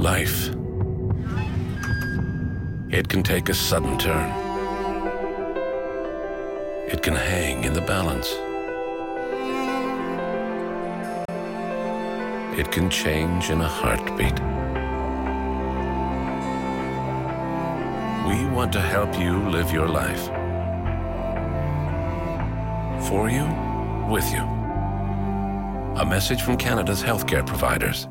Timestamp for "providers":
27.46-28.08